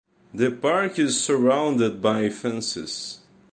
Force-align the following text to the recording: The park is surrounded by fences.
The 0.33 0.49
park 0.49 0.97
is 0.97 1.23
surrounded 1.23 2.01
by 2.01 2.27
fences. 2.31 3.19